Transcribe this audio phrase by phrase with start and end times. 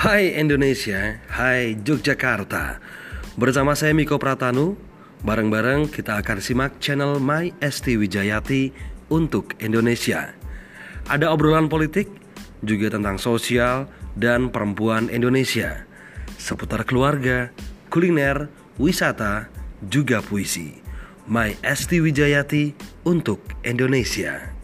[0.00, 2.80] Hai Indonesia, hai Yogyakarta.
[3.36, 4.72] Bersama saya Miko Pratanu,
[5.20, 8.72] bareng-bareng kita akan simak channel My ST Wijayati
[9.12, 10.32] untuk Indonesia.
[11.04, 12.08] Ada obrolan politik,
[12.64, 15.84] juga tentang sosial dan perempuan Indonesia,
[16.40, 17.52] seputar keluarga,
[17.92, 18.48] kuliner,
[18.80, 19.52] wisata,
[19.84, 20.80] juga puisi.
[21.28, 22.72] My ST Wijayati
[23.04, 24.59] untuk Indonesia.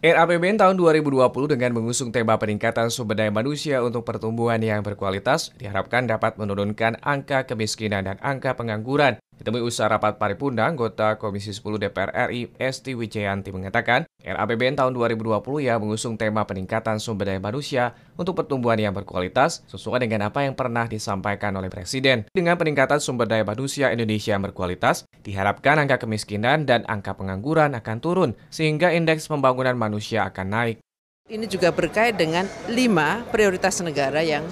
[0.00, 6.08] RAPBN tahun 2020 dengan mengusung tema peningkatan sumber daya manusia untuk pertumbuhan yang berkualitas diharapkan
[6.08, 9.20] dapat menurunkan angka kemiskinan dan angka pengangguran.
[9.40, 15.64] Ditemui usaha rapat paripurna, anggota Komisi 10 DPR RI Esti Wijayanti mengatakan, RAPBN tahun 2020
[15.64, 20.52] yang mengusung tema peningkatan sumber daya manusia untuk pertumbuhan yang berkualitas sesuai dengan apa yang
[20.52, 22.28] pernah disampaikan oleh Presiden.
[22.36, 27.96] Dengan peningkatan sumber daya manusia Indonesia yang berkualitas, diharapkan angka kemiskinan dan angka pengangguran akan
[28.04, 30.76] turun sehingga indeks pembangunan manusia akan naik.
[31.32, 34.44] Ini juga berkait dengan lima prioritas negara yang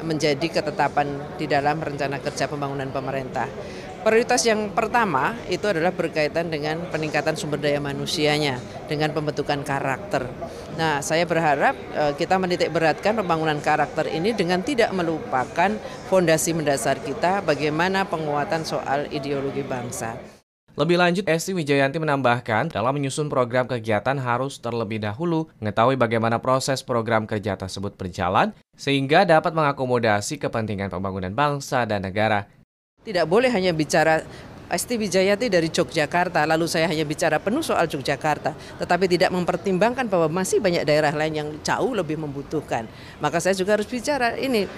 [0.00, 3.44] menjadi ketetapan di dalam rencana kerja pembangunan pemerintah.
[4.00, 8.56] Prioritas yang pertama itu adalah berkaitan dengan peningkatan sumber daya manusianya
[8.88, 10.24] dengan pembentukan karakter.
[10.80, 15.76] Nah, saya berharap eh, kita menitik beratkan pembangunan karakter ini dengan tidak melupakan
[16.08, 20.16] fondasi mendasar kita bagaimana penguatan soal ideologi bangsa.
[20.80, 26.80] Lebih lanjut, Esti Wijayanti menambahkan, dalam menyusun program kegiatan harus terlebih dahulu mengetahui bagaimana proses
[26.80, 32.48] program kerja tersebut berjalan, sehingga dapat mengakomodasi kepentingan pembangunan bangsa dan negara.
[33.00, 34.20] Tidak boleh hanya bicara
[34.68, 40.28] Esti Wijayati dari Yogyakarta, lalu saya hanya bicara penuh soal Yogyakarta, tetapi tidak mempertimbangkan bahwa
[40.28, 42.84] masih banyak daerah lain yang jauh lebih membutuhkan.
[43.16, 44.68] Maka saya juga harus bicara ini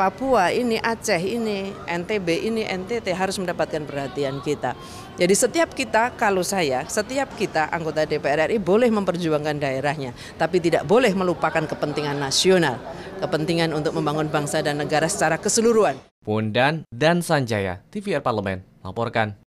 [0.00, 4.72] Papua, ini Aceh, ini NTB, ini NTT harus mendapatkan perhatian kita.
[5.20, 10.88] Jadi setiap kita, kalau saya, setiap kita anggota DPR RI boleh memperjuangkan daerahnya, tapi tidak
[10.88, 12.80] boleh melupakan kepentingan nasional,
[13.20, 15.98] kepentingan untuk membangun bangsa dan negara secara keseluruhan.
[16.28, 19.40] Bondan, dan Sanjaya, TVR Parlemen, laporkan.